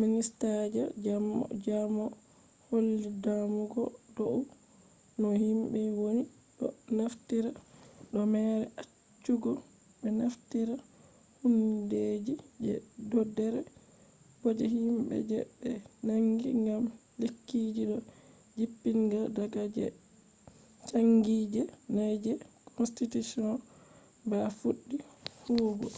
minista 0.00 0.48
je 0.74 0.82
jamoo 1.70 2.08
holli 2.68 3.08
damugo 3.24 3.82
dou 4.16 4.38
no 5.20 5.28
himbe 5.42 5.80
woni 6.00 6.24
do 6.58 6.66
naftira 6.98 7.50
do 8.12 8.20
mere 8.32 8.64
acchugo 8.80 9.52
be 10.00 10.08
naftira 10.20 10.74
hundeji 11.40 12.34
je 12.64 12.72
doder 13.10 13.54
bo 14.40 14.48
je 14.58 14.66
himbe 14.74 15.16
je 15.30 15.38
be 15.60 15.70
nangi 16.06 16.50
gam 16.64 16.84
lekkiji 17.20 17.82
do 17.90 17.98
jippinga 18.56 19.20
daga 19.36 19.64
de 19.76 19.84
changi 20.88 21.36
je 21.54 21.62
na 21.94 22.04
je 22.24 22.32
constitution 22.76 23.52
ba 24.28 24.38
fuddi 24.58 24.96
huwugo 25.44 25.88